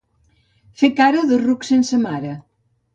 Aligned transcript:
Fer 0.81 0.89
cara 1.01 1.23
de 1.35 1.39
ruc 1.45 1.71
sense 1.71 2.05
mare. 2.11 2.37